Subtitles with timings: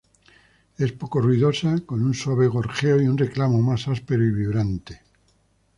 [0.79, 5.01] Es poco ruidosa, con un suave gorjeo y un reclamo más áspero y vibrante.